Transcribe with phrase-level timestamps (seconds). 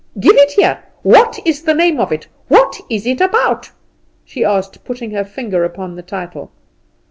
[0.19, 0.83] "Give it here.
[1.03, 2.25] What is the name of it?
[2.47, 3.69] What is it about?"
[4.25, 6.49] she asked, putting her finger upon the title.